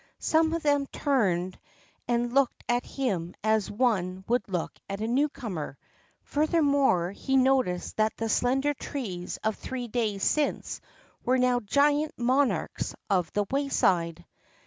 [0.17, 1.59] Some of them turned
[2.07, 5.77] and looked at him as one would look at a newcomer.
[6.23, 10.81] Furthermore, he noticed that the slender trees of three days since
[11.23, 14.25] were now giant monarchs of the wayside.